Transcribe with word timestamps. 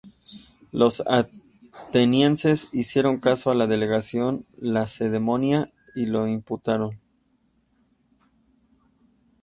Los 0.71 1.03
atenienses 1.05 2.69
hicieron 2.73 3.19
caso 3.19 3.51
a 3.51 3.55
la 3.55 3.67
delegación 3.67 4.47
lacedemonia 4.59 5.69
y 5.93 6.07
lo 6.07 6.27
imputaron. 6.27 6.97